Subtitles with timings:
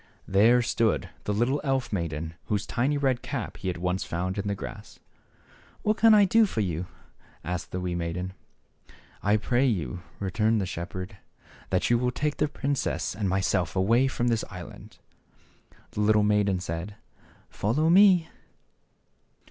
[0.27, 4.47] There stood the little elf maiden whose tiny red cap he had once found in
[4.47, 4.93] the grass.
[4.93, 6.87] 72 THE SHEPHEBD BOY." What can I do for you?"
[7.53, 8.33] asked the wee maiden.
[9.21, 11.17] "I pray you," returned the shepherd,"
[11.69, 14.97] that you will take the princess and myself away from this island."'
[15.91, 16.95] The little maiden said,"
[17.51, 18.27] Follow me."